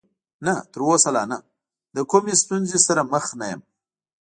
[0.45, 1.37] نه، تر اوسه لا نه،
[1.95, 3.61] له کومې ستونزې سره مخ نه یم.